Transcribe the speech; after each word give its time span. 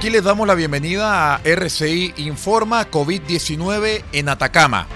Aquí 0.00 0.08
les 0.08 0.24
damos 0.24 0.48
la 0.48 0.54
bienvenida 0.54 1.34
a 1.34 1.40
RCI 1.44 2.14
Informa 2.16 2.90
COVID-19 2.90 4.02
en 4.12 4.30
Atacama. 4.30 4.86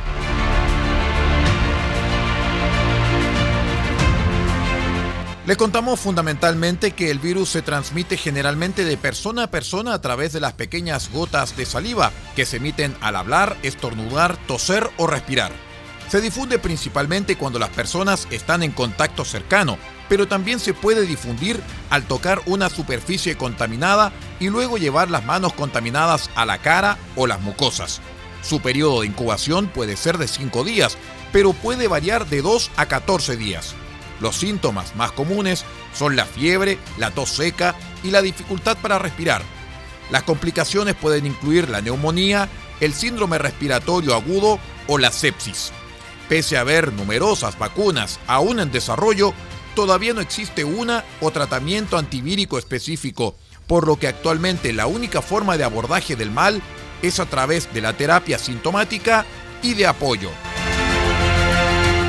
Les 5.46 5.58
contamos 5.58 6.00
fundamentalmente 6.00 6.92
que 6.92 7.10
el 7.10 7.18
virus 7.18 7.50
se 7.50 7.60
transmite 7.60 8.16
generalmente 8.16 8.86
de 8.86 8.96
persona 8.96 9.42
a 9.42 9.50
persona 9.50 9.92
a 9.92 10.00
través 10.00 10.32
de 10.32 10.40
las 10.40 10.54
pequeñas 10.54 11.10
gotas 11.12 11.54
de 11.54 11.66
saliva 11.66 12.10
que 12.34 12.46
se 12.46 12.56
emiten 12.56 12.96
al 13.02 13.16
hablar, 13.16 13.58
estornudar, 13.62 14.38
toser 14.46 14.88
o 14.96 15.06
respirar. 15.06 15.52
Se 16.08 16.22
difunde 16.22 16.58
principalmente 16.58 17.36
cuando 17.36 17.58
las 17.58 17.68
personas 17.68 18.26
están 18.30 18.62
en 18.62 18.72
contacto 18.72 19.26
cercano, 19.26 19.76
pero 20.08 20.28
también 20.28 20.60
se 20.60 20.74
puede 20.74 21.06
difundir 21.06 21.60
al 21.90 22.04
tocar 22.04 22.42
una 22.46 22.68
superficie 22.68 23.36
contaminada 23.36 24.12
y 24.40 24.48
luego 24.48 24.78
llevar 24.78 25.10
las 25.10 25.24
manos 25.24 25.52
contaminadas 25.52 26.30
a 26.34 26.44
la 26.46 26.58
cara 26.58 26.98
o 27.16 27.26
las 27.26 27.40
mucosas. 27.40 28.00
Su 28.42 28.60
periodo 28.60 29.00
de 29.00 29.06
incubación 29.06 29.68
puede 29.68 29.96
ser 29.96 30.18
de 30.18 30.28
5 30.28 30.64
días, 30.64 30.98
pero 31.32 31.52
puede 31.52 31.88
variar 31.88 32.26
de 32.26 32.42
2 32.42 32.70
a 32.76 32.86
14 32.86 33.36
días. 33.36 33.74
Los 34.20 34.36
síntomas 34.36 34.94
más 34.96 35.12
comunes 35.12 35.64
son 35.94 36.16
la 36.16 36.26
fiebre, 36.26 36.78
la 36.98 37.10
tos 37.10 37.30
seca 37.30 37.74
y 38.02 38.10
la 38.10 38.22
dificultad 38.22 38.76
para 38.76 38.98
respirar. 38.98 39.42
Las 40.10 40.22
complicaciones 40.24 40.94
pueden 40.94 41.26
incluir 41.26 41.68
la 41.70 41.80
neumonía, 41.80 42.48
el 42.80 42.92
síndrome 42.92 43.38
respiratorio 43.38 44.14
agudo 44.14 44.58
o 44.86 44.98
la 44.98 45.10
sepsis. 45.10 45.72
Pese 46.28 46.56
a 46.56 46.60
haber 46.60 46.92
numerosas 46.92 47.58
vacunas 47.58 48.18
aún 48.26 48.60
en 48.60 48.70
desarrollo, 48.70 49.32
todavía 49.74 50.14
no 50.14 50.20
existe 50.20 50.64
una 50.64 51.04
o 51.20 51.30
tratamiento 51.30 51.98
antivírico 51.98 52.58
específico, 52.58 53.36
por 53.66 53.86
lo 53.86 53.96
que 53.96 54.08
actualmente 54.08 54.72
la 54.72 54.86
única 54.86 55.22
forma 55.22 55.56
de 55.56 55.64
abordaje 55.64 56.16
del 56.16 56.30
mal 56.30 56.62
es 57.02 57.20
a 57.20 57.26
través 57.26 57.72
de 57.72 57.80
la 57.80 57.92
terapia 57.94 58.38
sintomática 58.38 59.24
y 59.62 59.74
de 59.74 59.86
apoyo. 59.86 60.30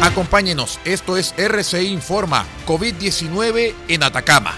Acompáñenos, 0.02 0.80
esto 0.86 1.18
es 1.18 1.34
RCI 1.38 1.88
Informa 1.88 2.46
COVID-19 2.68 3.74
en 3.88 4.04
Atacama. 4.04 4.54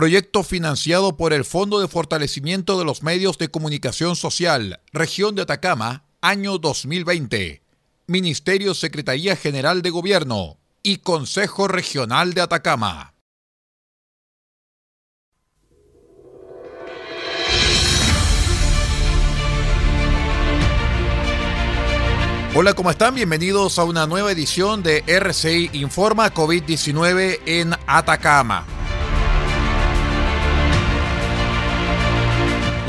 Proyecto 0.00 0.42
financiado 0.42 1.18
por 1.18 1.34
el 1.34 1.44
Fondo 1.44 1.78
de 1.78 1.86
Fortalecimiento 1.86 2.78
de 2.78 2.86
los 2.86 3.02
Medios 3.02 3.36
de 3.36 3.48
Comunicación 3.48 4.16
Social, 4.16 4.80
Región 4.94 5.34
de 5.34 5.42
Atacama, 5.42 6.04
año 6.22 6.56
2020. 6.56 7.62
Ministerio 8.06 8.72
Secretaría 8.72 9.36
General 9.36 9.82
de 9.82 9.90
Gobierno 9.90 10.56
y 10.82 11.00
Consejo 11.00 11.68
Regional 11.68 12.32
de 12.32 12.40
Atacama. 12.40 13.12
Hola, 22.54 22.72
¿cómo 22.72 22.90
están? 22.90 23.16
Bienvenidos 23.16 23.78
a 23.78 23.84
una 23.84 24.06
nueva 24.06 24.32
edición 24.32 24.82
de 24.82 25.04
RCI 25.06 25.68
Informa 25.74 26.32
COVID-19 26.32 27.40
en 27.44 27.74
Atacama. 27.86 28.79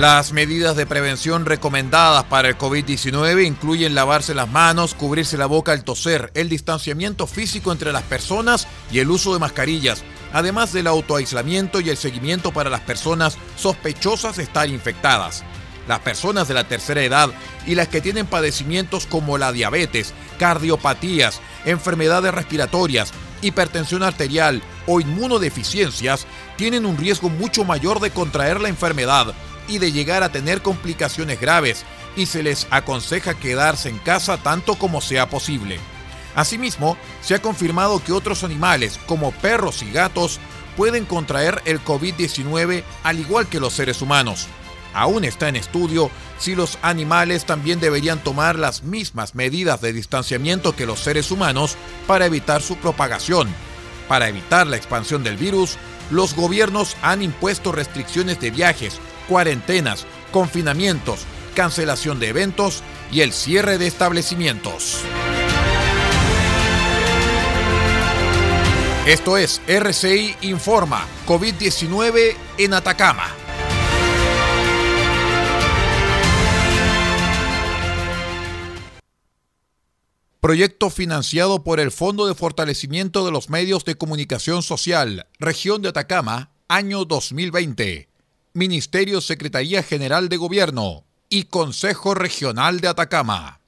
Las 0.02 0.34
medidas 0.34 0.76
de 0.76 0.88
prevención 0.88 1.46
recomendadas 1.46 2.24
para 2.24 2.50
el 2.50 2.58
COVID-19 2.58 3.46
incluyen 3.46 3.94
lavarse 3.94 4.34
las 4.34 4.50
manos, 4.50 4.96
cubrirse 4.96 5.38
la 5.38 5.46
boca 5.46 5.74
al 5.74 5.84
toser, 5.84 6.32
el 6.34 6.50
distanciamiento 6.50 7.28
físico 7.28 7.72
entre 7.72 7.92
las 7.92 8.02
personas 8.02 8.68
y 8.92 8.98
el 8.98 9.12
uso 9.12 9.32
de 9.32 9.38
mascarillas, 9.38 10.04
además 10.34 10.74
del 10.74 10.88
autoaislamiento 10.88 11.82
y 11.82 11.92
el 11.92 11.98
seguimiento 11.98 12.52
para 12.52 12.72
las 12.72 12.80
personas 12.80 13.38
sospechosas 13.56 14.38
de 14.38 14.44
estar 14.44 14.68
infectadas. 14.70 15.44
Las 15.88 16.00
personas 16.00 16.48
de 16.48 16.56
la 16.56 16.64
tercera 16.64 17.04
edad 17.04 17.30
y 17.68 17.76
las 17.76 17.88
que 17.88 18.02
tienen 18.02 18.26
padecimientos 18.26 19.06
como 19.06 19.38
la 19.38 19.52
diabetes, 19.52 20.16
cardiopatías, 20.40 21.42
enfermedades 21.64 22.34
respiratorias, 22.34 23.14
hipertensión 23.44 24.02
arterial 24.02 24.64
o 24.88 25.00
inmunodeficiencias 25.00 26.26
tienen 26.58 26.88
un 26.88 26.98
riesgo 26.98 27.30
mucho 27.30 27.66
mayor 27.66 28.00
de 28.00 28.10
contraer 28.10 28.62
la 28.62 28.70
enfermedad 28.70 29.36
y 29.72 29.78
de 29.78 29.92
llegar 29.92 30.22
a 30.22 30.32
tener 30.32 30.62
complicaciones 30.62 31.40
graves 31.40 31.86
y 32.16 32.26
se 32.26 32.44
les 32.44 32.68
aconseja 32.72 33.34
quedarse 33.34 33.90
en 33.90 33.98
casa 34.00 34.38
tanto 34.38 34.76
como 34.76 35.02
sea 35.02 35.30
posible. 35.30 35.80
Asimismo, 36.36 36.98
se 37.22 37.36
ha 37.36 37.42
confirmado 37.42 38.04
que 38.04 38.12
otros 38.12 38.44
animales, 38.44 39.00
como 39.06 39.32
perros 39.32 39.82
y 39.82 39.92
gatos, 39.92 40.40
pueden 40.76 41.06
contraer 41.06 41.62
el 41.66 41.84
COVID-19 41.84 42.84
al 43.04 43.20
igual 43.20 43.48
que 43.48 43.60
los 43.60 43.74
seres 43.74 44.02
humanos. 44.02 44.48
Aún 44.94 45.24
está 45.24 45.48
en 45.48 45.56
estudio 45.56 46.12
si 46.38 46.54
los 46.56 46.78
animales 46.82 47.46
también 47.46 47.80
deberían 47.80 48.20
tomar 48.20 48.58
las 48.60 48.84
mismas 48.84 49.36
medidas 49.36 49.80
de 49.80 49.94
distanciamiento 49.94 50.76
que 50.76 50.86
los 50.86 51.00
seres 51.00 51.32
humanos 51.32 51.78
para 52.08 52.26
evitar 52.26 52.62
su 52.62 52.76
propagación. 52.78 53.48
Para 54.10 54.28
evitar 54.28 54.68
la 54.68 54.76
expansión 54.76 55.24
del 55.24 55.38
virus, 55.38 55.78
los 56.10 56.36
gobiernos 56.36 56.98
han 57.02 57.22
impuesto 57.22 57.72
restricciones 57.72 58.40
de 58.42 58.52
viajes, 58.52 59.00
cuarentenas, 59.32 60.06
confinamientos, 60.34 61.22
cancelación 61.56 62.20
de 62.20 62.28
eventos 62.28 62.84
y 63.14 63.22
el 63.22 63.32
cierre 63.32 63.78
de 63.78 63.88
establecimientos. 63.88 65.00
Esto 69.08 69.38
es 69.38 69.62
RCI 69.68 70.36
Informa, 70.42 71.08
COVID-19 71.28 72.36
en 72.58 72.74
Atacama. 72.74 73.28
Proyecto 80.42 80.90
financiado 80.90 81.64
por 81.64 81.80
el 81.80 81.92
Fondo 81.92 82.28
de 82.28 82.36
Fortalecimiento 82.36 83.24
de 83.26 83.32
los 83.32 83.50
Medios 83.50 83.86
de 83.86 83.96
Comunicación 83.96 84.62
Social, 84.62 85.28
Región 85.40 85.82
de 85.82 85.88
Atacama, 85.88 86.52
año 86.68 87.06
2020. 87.06 88.11
Ministerio 88.54 89.22
Secretaría 89.22 89.82
General 89.82 90.28
de 90.28 90.36
Gobierno 90.36 91.06
y 91.30 91.46
Consejo 91.46 92.14
Regional 92.14 92.82
de 92.82 92.90
Atacama. 92.90 93.62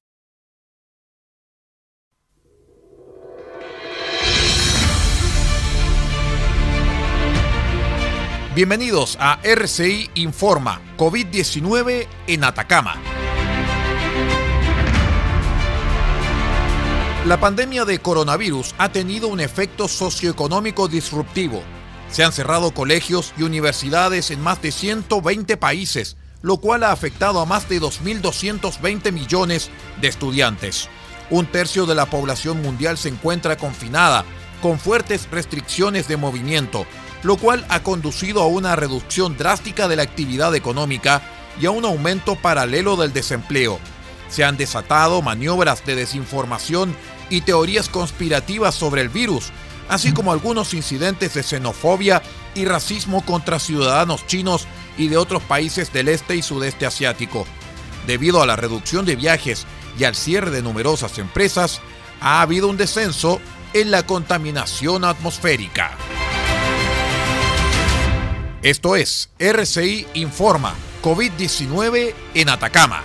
Bienvenidos 8.53 9.17
a 9.21 9.39
RCI 9.41 10.11
Informa 10.15 10.81
COVID-19 10.97 12.05
en 12.27 12.43
Atacama. 12.43 13.01
La 17.25 17.39
pandemia 17.39 17.85
de 17.85 17.99
coronavirus 17.99 18.75
ha 18.77 18.91
tenido 18.91 19.29
un 19.29 19.39
efecto 19.39 19.87
socioeconómico 19.87 20.89
disruptivo 20.89 21.63
se 22.13 22.23
han 22.23 22.31
cerrado 22.31 22.75
colegios 22.75 23.33
y 23.39 23.41
universidades 23.41 24.29
en 24.29 24.39
más 24.39 24.61
de 24.61 24.71
120 24.71 25.57
países, 25.57 26.15
lo 26.43 26.57
cual 26.57 26.83
ha 26.83 26.91
afectado 26.91 27.39
a 27.39 27.45
más 27.47 27.67
de 27.67 27.81
2.220 27.81 29.11
millones 29.11 29.71
de 29.99 30.09
estudiantes. 30.09 30.89
Un 31.31 31.47
tercio 31.47 31.87
de 31.87 31.95
la 31.95 32.05
población 32.05 32.61
mundial 32.61 32.99
se 32.99 33.09
encuentra 33.09 33.57
confinada, 33.57 34.25
con 34.61 34.79
fuertes 34.79 35.27
restricciones 35.31 36.07
de 36.07 36.17
movimiento, 36.17 36.85
lo 37.23 37.35
cual 37.37 37.65
ha 37.69 37.81
conducido 37.81 38.43
a 38.43 38.47
una 38.47 38.75
reducción 38.75 39.35
drástica 39.35 39.87
de 39.87 39.95
la 39.95 40.03
actividad 40.03 40.53
económica 40.53 41.23
y 41.59 41.65
a 41.65 41.71
un 41.71 41.83
aumento 41.83 42.35
paralelo 42.35 42.95
del 42.95 43.11
desempleo. 43.11 43.79
Se 44.29 44.43
han 44.43 44.55
desatado 44.55 45.23
maniobras 45.23 45.83
de 45.83 45.95
desinformación 45.95 46.95
y 47.31 47.41
teorías 47.41 47.89
conspirativas 47.89 48.75
sobre 48.75 49.01
el 49.01 49.09
virus, 49.09 49.51
así 49.89 50.13
como 50.13 50.31
algunos 50.31 50.73
incidentes 50.73 51.33
de 51.33 51.43
xenofobia 51.43 52.21
y 52.55 52.65
racismo 52.65 53.25
contra 53.25 53.59
ciudadanos 53.59 54.25
chinos 54.27 54.67
y 54.97 55.07
de 55.07 55.17
otros 55.17 55.41
países 55.43 55.91
del 55.91 56.07
este 56.07 56.35
y 56.35 56.41
sudeste 56.41 56.85
asiático. 56.85 57.45
Debido 58.07 58.41
a 58.41 58.45
la 58.45 58.55
reducción 58.55 59.05
de 59.05 59.15
viajes 59.15 59.65
y 59.97 60.03
al 60.03 60.15
cierre 60.15 60.51
de 60.51 60.61
numerosas 60.61 61.17
empresas, 61.19 61.81
ha 62.21 62.41
habido 62.41 62.67
un 62.67 62.77
descenso 62.77 63.39
en 63.73 63.91
la 63.91 64.05
contaminación 64.05 65.03
atmosférica. 65.03 65.91
Esto 68.61 68.95
es 68.95 69.29
RCI 69.39 70.07
Informa, 70.13 70.73
COVID-19 71.01 72.13
en 72.33 72.49
Atacama. 72.49 73.03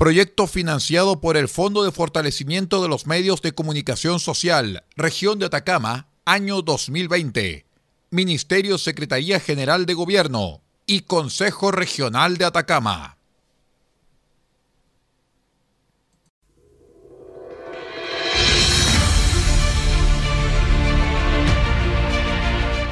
proyecto 0.00 0.46
financiado 0.46 1.20
por 1.20 1.36
el 1.36 1.46
Fondo 1.46 1.84
de 1.84 1.92
Fortalecimiento 1.92 2.80
de 2.80 2.88
los 2.88 3.06
Medios 3.06 3.42
de 3.42 3.52
Comunicación 3.52 4.18
Social, 4.18 4.82
Región 4.96 5.38
de 5.38 5.44
Atacama, 5.44 6.08
año 6.24 6.62
2020. 6.62 7.66
Ministerio 8.08 8.78
Secretaría 8.78 9.40
General 9.40 9.84
de 9.84 9.92
Gobierno 9.92 10.62
y 10.86 11.02
Consejo 11.02 11.70
Regional 11.70 12.38
de 12.38 12.46
Atacama. 12.46 13.18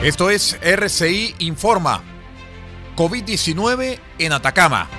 Esto 0.02 0.28
es 0.28 0.58
RCI 0.60 1.36
Informa. 1.38 2.04
COVID-19 2.96 3.98
en 4.18 4.32
Atacama. 4.34 4.97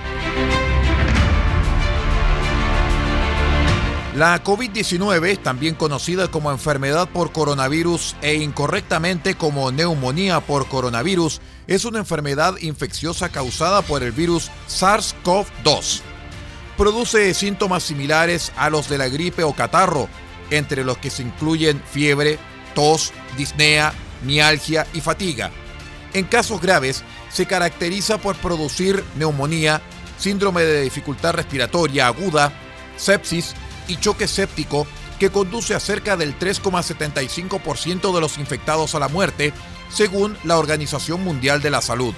La 4.20 4.44
COVID-19, 4.44 5.42
también 5.42 5.76
conocida 5.76 6.30
como 6.30 6.52
enfermedad 6.52 7.08
por 7.08 7.32
coronavirus 7.32 8.18
e 8.22 8.34
incorrectamente 8.34 9.36
como 9.36 9.72
neumonía 9.72 10.42
por 10.42 10.68
coronavirus, 10.68 11.40
es 11.68 11.86
una 11.86 12.00
enfermedad 12.00 12.58
infecciosa 12.60 13.30
causada 13.30 13.82
por 13.82 14.04
el 14.04 14.12
virus 14.12 14.52
SARS-CoV-2. 14.68 16.02
Produce 16.76 17.34
síntomas 17.34 17.84
similares 17.84 18.52
a 18.58 18.70
los 18.70 18.90
de 18.90 18.98
la 18.98 19.08
gripe 19.08 19.46
o 19.46 19.54
catarro, 19.54 20.10
entre 20.50 20.84
los 20.84 20.98
que 20.98 21.12
se 21.12 21.24
incluyen 21.24 21.82
fiebre, 21.90 22.38
tos, 22.76 23.14
disnea, 23.38 23.94
mialgia 24.26 24.86
y 24.94 25.00
fatiga. 25.00 25.50
En 26.14 26.26
casos 26.26 26.60
graves, 26.60 27.06
se 27.30 27.46
caracteriza 27.46 28.18
por 28.18 28.36
producir 28.36 29.02
neumonía, 29.16 29.82
síndrome 30.18 30.64
de 30.64 30.82
dificultad 30.82 31.36
respiratoria 31.36 32.08
aguda, 32.08 32.52
sepsis 32.98 33.56
y 33.90 33.98
choque 33.98 34.28
séptico 34.28 34.88
que 35.20 35.30
conduce 35.30 35.76
a 35.76 35.80
cerca 35.80 36.16
del 36.16 36.38
3,75% 36.40 38.14
de 38.14 38.22
los 38.22 38.38
infectados 38.38 38.96
a 38.96 39.00
la 39.00 39.10
muerte, 39.10 39.52
según 39.92 40.38
la 40.46 40.58
Organización 40.58 41.24
Mundial 41.24 41.62
de 41.62 41.72
la 41.72 41.82
Salud. 41.82 42.14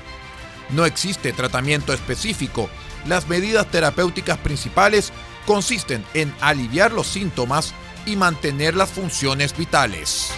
No 0.69 0.85
existe 0.85 1.33
tratamiento 1.33 1.93
específico. 1.93 2.69
Las 3.07 3.27
medidas 3.27 3.69
terapéuticas 3.71 4.37
principales 4.37 5.11
consisten 5.47 6.05
en 6.13 6.33
aliviar 6.39 6.91
los 6.91 7.07
síntomas 7.07 7.73
y 8.05 8.15
mantener 8.15 8.75
las 8.75 8.89
funciones 8.89 9.57
vitales. 9.57 10.29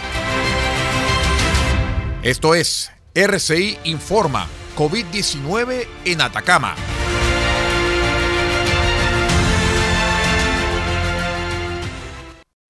Esto 2.22 2.54
es 2.54 2.90
RCI 3.14 3.78
Informa, 3.84 4.48
COVID-19 4.76 5.86
en 6.06 6.20
Atacama. 6.22 6.74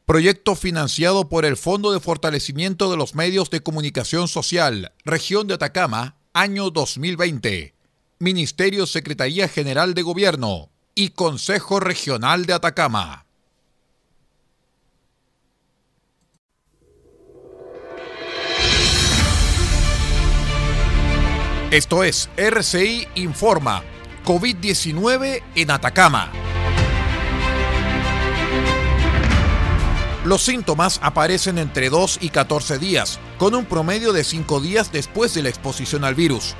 Proyecto 0.07 0.55
financiado 0.55 1.31
por 1.31 1.47
el 1.47 1.57
Fondo 1.57 1.91
de 1.91 1.99
Fortalecimiento 1.99 2.91
de 2.91 2.99
los 2.99 3.15
Medios 3.15 3.49
de 3.49 3.63
Comunicación 3.63 4.29
Social, 4.29 4.93
Región 5.03 5.47
de 5.47 5.55
Atacama, 5.55 6.19
año 6.35 6.69
2020. 6.69 7.75
Ministerio 8.19 8.85
Secretaría 8.85 9.49
General 9.49 9.95
de 9.95 10.03
Gobierno 10.03 10.69
y 10.95 11.11
Consejo 11.11 11.81
Regional 11.81 12.45
de 12.45 12.53
Atacama. 12.53 13.25
Esto 21.71 22.05
es 22.05 22.29
RCI 22.37 23.09
Informa, 23.15 23.83
COVID-19 24.27 25.43
en 25.55 25.71
Atacama. 25.71 26.44
Los 30.25 30.41
síntomas 30.41 31.01
aparecen 31.03 31.59
entre 31.59 31.91
2 31.91 32.21
y 32.23 32.31
14 32.31 32.79
días, 32.79 33.21
con 33.37 33.55
un 33.55 33.67
promedio 33.67 34.15
de 34.15 34.25
5 34.25 34.59
días 34.61 34.91
después 34.91 35.35
de 35.35 35.43
la 35.43 35.51
exposición 35.51 36.03
al 36.03 36.15
virus. 36.15 36.55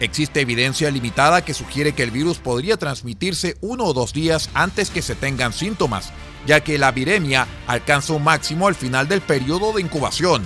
Existe 0.00 0.40
evidencia 0.40 0.90
limitada 0.90 1.44
que 1.44 1.52
sugiere 1.52 1.92
que 1.92 2.02
el 2.02 2.10
virus 2.10 2.38
podría 2.38 2.78
transmitirse 2.78 3.58
uno 3.60 3.84
o 3.84 3.92
dos 3.92 4.14
días 4.14 4.48
antes 4.54 4.88
que 4.88 5.02
se 5.02 5.14
tengan 5.14 5.52
síntomas, 5.52 6.14
ya 6.46 6.60
que 6.60 6.78
la 6.78 6.92
viremia 6.92 7.46
alcanza 7.66 8.14
un 8.14 8.24
máximo 8.24 8.68
al 8.68 8.74
final 8.74 9.06
del 9.06 9.20
periodo 9.20 9.74
de 9.74 9.82
incubación. 9.82 10.42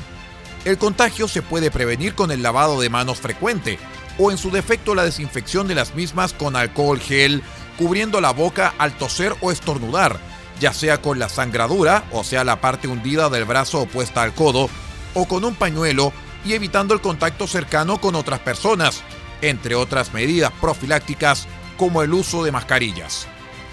El 0.65 0.77
contagio 0.77 1.29
se 1.29 1.43
puede 1.43 1.71
prevenir 1.71 2.17
con 2.17 2.33
el 2.33 2.43
lavado 2.43 2.81
de 2.81 2.91
manos 2.91 3.21
frecuente 3.21 3.79
o 4.19 4.33
en 4.33 4.37
su 4.37 4.51
defecto 4.51 4.97
la 4.97 5.05
desinfección 5.05 5.69
de 5.69 5.77
las 5.77 5.95
mismas 5.95 6.33
con 6.33 6.57
alcohol 6.57 6.99
gel, 6.99 7.41
cubriendo 7.79 8.21
la 8.21 8.33
boca 8.33 8.75
al 8.79 8.99
toser 8.99 9.37
o 9.43 9.53
estornudar, 9.53 10.19
ya 10.61 10.73
sea 10.73 11.01
con 11.01 11.19
la 11.19 11.29
sangradura, 11.29 12.05
o 12.13 12.25
sea 12.25 12.45
la 12.45 12.61
parte 12.61 12.89
hundida 12.89 13.29
del 13.29 13.45
brazo 13.45 13.81
opuesta 13.81 14.23
al 14.23 14.35
codo, 14.35 14.69
o 15.15 15.27
con 15.27 15.45
un 15.45 15.55
pañuelo 15.55 16.13
y 16.45 16.53
evitando 16.53 16.95
el 16.95 17.01
contacto 17.01 17.47
cercano 17.47 18.01
con 18.01 18.15
otras 18.15 18.41
personas, 18.41 19.03
entre 19.41 19.75
otras 19.75 20.13
medidas 20.13 20.53
profilácticas 20.61 21.47
como 21.77 22.03
el 22.03 22.13
uso 22.13 22.45
de 22.45 22.53
mascarillas. 22.53 23.27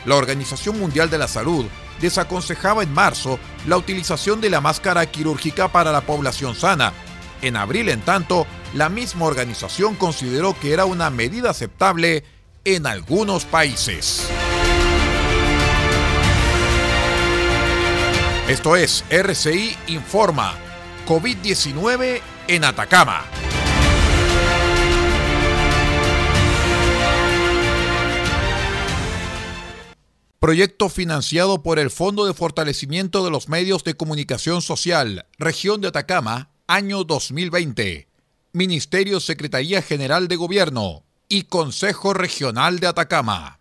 La 0.05 0.15
Organización 0.15 0.79
Mundial 0.79 1.09
de 1.09 1.17
la 1.17 1.27
Salud 1.27 1.65
desaconsejaba 1.99 2.83
en 2.83 2.93
marzo 2.93 3.39
la 3.67 3.77
utilización 3.77 4.41
de 4.41 4.49
la 4.49 4.61
máscara 4.61 5.05
quirúrgica 5.05 5.67
para 5.67 5.91
la 5.91 6.01
población 6.01 6.55
sana. 6.55 6.93
En 7.41 7.55
abril, 7.55 7.89
en 7.89 8.01
tanto, 8.01 8.47
la 8.73 8.89
misma 8.89 9.25
organización 9.25 9.95
consideró 9.95 10.57
que 10.59 10.73
era 10.73 10.85
una 10.85 11.09
medida 11.09 11.51
aceptable 11.51 12.23
en 12.65 12.87
algunos 12.87 13.45
países. 13.45 14.27
Esto 18.51 18.75
es 18.75 19.05
RCI 19.09 19.77
Informa, 19.87 20.53
COVID-19 21.07 22.19
en 22.49 22.65
Atacama. 22.65 23.23
Proyecto 30.37 30.89
financiado 30.89 31.63
por 31.63 31.79
el 31.79 31.89
Fondo 31.89 32.25
de 32.25 32.33
Fortalecimiento 32.33 33.23
de 33.23 33.31
los 33.31 33.47
Medios 33.47 33.85
de 33.85 33.93
Comunicación 33.93 34.61
Social, 34.61 35.27
Región 35.37 35.79
de 35.79 35.87
Atacama, 35.87 36.51
año 36.67 37.05
2020. 37.05 38.09
Ministerio 38.51 39.21
Secretaría 39.21 39.81
General 39.81 40.27
de 40.27 40.35
Gobierno 40.35 41.05
y 41.29 41.43
Consejo 41.43 42.13
Regional 42.13 42.81
de 42.81 42.87
Atacama. 42.87 43.60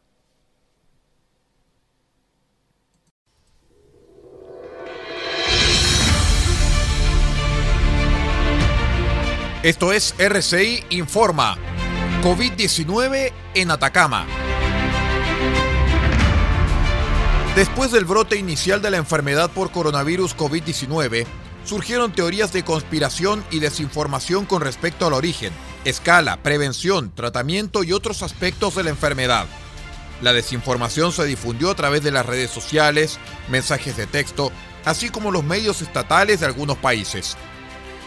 Esto 9.62 9.92
es 9.92 10.14
RCI 10.16 10.84
Informa. 10.88 11.58
COVID-19 12.22 13.30
en 13.52 13.70
Atacama. 13.70 14.26
Después 17.54 17.92
del 17.92 18.06
brote 18.06 18.38
inicial 18.38 18.80
de 18.80 18.90
la 18.90 18.96
enfermedad 18.96 19.50
por 19.50 19.70
coronavirus 19.70 20.34
COVID-19, 20.34 21.26
surgieron 21.66 22.10
teorías 22.12 22.54
de 22.54 22.64
conspiración 22.64 23.44
y 23.50 23.58
desinformación 23.58 24.46
con 24.46 24.62
respecto 24.62 25.06
al 25.06 25.12
origen, 25.12 25.52
escala, 25.84 26.42
prevención, 26.42 27.14
tratamiento 27.14 27.84
y 27.84 27.92
otros 27.92 28.22
aspectos 28.22 28.76
de 28.76 28.84
la 28.84 28.90
enfermedad. 28.90 29.44
La 30.22 30.32
desinformación 30.32 31.12
se 31.12 31.26
difundió 31.26 31.70
a 31.70 31.74
través 31.74 32.02
de 32.02 32.12
las 32.12 32.24
redes 32.24 32.50
sociales, 32.50 33.18
mensajes 33.50 33.94
de 33.98 34.06
texto, 34.06 34.52
así 34.86 35.10
como 35.10 35.30
los 35.30 35.44
medios 35.44 35.82
estatales 35.82 36.40
de 36.40 36.46
algunos 36.46 36.78
países. 36.78 37.36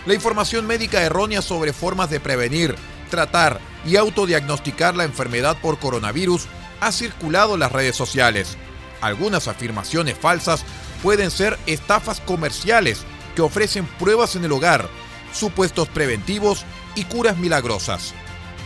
La 0.06 0.14
información 0.14 0.68
médica 0.68 1.02
errónea 1.02 1.42
sobre 1.42 1.72
formas 1.72 2.10
de 2.10 2.20
prevenir, 2.20 2.76
tratar 3.10 3.62
y 3.86 3.96
autodiagnosticar 3.96 4.96
la 4.96 5.06
enfermedad 5.06 5.56
por 5.62 5.80
coronavirus 5.80 6.48
ha 6.82 6.92
circulado 6.92 7.54
en 7.54 7.62
las 7.62 7.72
redes 7.72 7.96
sociales. 7.96 8.58
Algunas 9.00 9.48
afirmaciones 9.48 10.18
falsas 10.18 10.66
pueden 11.02 11.32
ser 11.32 11.58
estafas 11.68 12.20
comerciales 12.20 13.04
que 13.34 13.42
ofrecen 13.42 13.86
pruebas 13.86 14.36
en 14.36 14.44
el 14.44 14.52
hogar, 14.52 14.90
supuestos 15.34 15.88
preventivos 15.88 16.66
y 16.96 17.06
curas 17.06 17.38
milagrosas. 17.38 18.14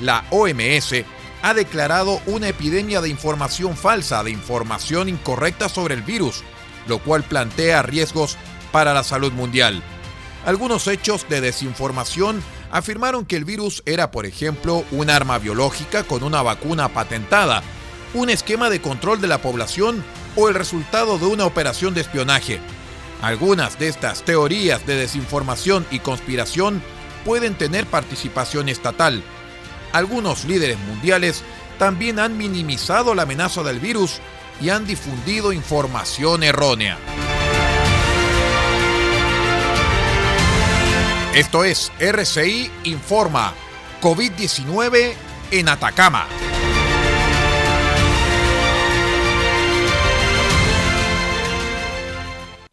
La 0.01 0.25
OMS 0.32 1.06
ha 1.44 1.53
declarado 1.53 2.20
una 2.25 2.48
epidemia 2.48 3.00
de 3.00 3.10
información 3.10 3.77
falsa, 3.77 4.24
de 4.24 4.32
información 4.32 5.08
incorrecta 5.08 5.70
sobre 5.70 5.94
el 5.94 6.01
virus, 6.01 6.44
lo 6.88 6.98
cual 6.98 7.24
plantea 7.24 7.84
riesgos 7.84 8.38
para 8.72 8.94
la 8.96 9.03
salud 9.03 9.32
mundial. 9.32 9.84
Algunos 10.48 10.88
hechos 10.88 11.27
de 11.27 11.42
desinformación 11.42 12.42
afirmaron 12.72 13.25
que 13.25 13.36
el 13.36 13.44
virus 13.44 13.84
era, 13.86 14.12
por 14.12 14.25
ejemplo, 14.25 14.86
un 14.92 15.10
arma 15.10 15.39
biológica 15.39 16.06
con 16.06 16.24
una 16.24 16.42
vacuna 16.42 16.88
patentada, 16.88 17.63
un 18.13 18.30
esquema 18.30 18.70
de 18.70 18.82
control 18.82 19.20
de 19.20 19.27
la 19.27 19.42
población 19.42 20.06
o 20.38 20.48
el 20.48 20.56
resultado 20.56 21.18
de 21.20 21.25
una 21.25 21.46
operación 21.46 21.94
de 21.94 22.00
espionaje. 22.00 22.62
Algunas 23.22 23.77
de 23.77 23.89
estas 23.89 24.24
teorías 24.24 24.88
de 24.88 24.96
desinformación 24.96 25.86
y 25.92 26.00
conspiración 26.00 26.82
pueden 27.25 27.56
tener 27.56 27.86
participación 27.86 28.70
estatal. 28.70 29.24
Algunos 29.92 30.46
líderes 30.46 30.80
mundiales 30.80 31.44
también 31.77 32.20
han 32.20 32.38
minimizado 32.38 33.16
la 33.16 33.24
amenaza 33.24 33.63
del 33.63 33.82
virus 33.82 34.22
y 34.62 34.70
han 34.70 34.88
difundido 34.88 35.51
información 35.51 36.42
errónea. 36.42 36.98
Esto 41.38 41.63
es 41.63 41.91
RCI 42.00 42.72
Informa, 42.86 43.53
COVID-19 44.01 45.13
en 45.51 45.70
Atacama. 45.70 46.25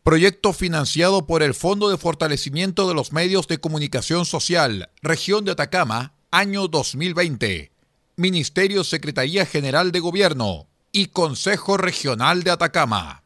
Proyecto 0.02 0.54
financiado 0.54 1.26
por 1.26 1.42
el 1.42 1.52
Fondo 1.52 1.90
de 1.90 1.98
Fortalecimiento 1.98 2.88
de 2.88 2.94
los 2.94 3.12
Medios 3.12 3.48
de 3.48 3.58
Comunicación 3.58 4.24
Social, 4.24 4.88
Región 5.02 5.44
de 5.44 5.52
Atacama, 5.52 6.14
año 6.30 6.66
2020. 6.66 7.70
Ministerio 8.16 8.82
Secretaría 8.82 9.44
General 9.44 9.92
de 9.92 10.00
Gobierno 10.00 10.68
y 10.90 11.08
Consejo 11.08 11.76
Regional 11.76 12.44
de 12.44 12.52
Atacama. 12.52 13.23